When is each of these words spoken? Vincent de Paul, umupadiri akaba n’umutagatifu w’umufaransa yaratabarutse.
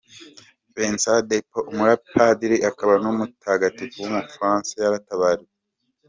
Vincent 0.75 1.23
de 1.29 1.37
Paul, 1.49 1.65
umupadiri 1.73 2.57
akaba 2.69 2.93
n’umutagatifu 3.03 3.95
w’umufaransa 3.99 4.71
yaratabarutse. 4.83 5.55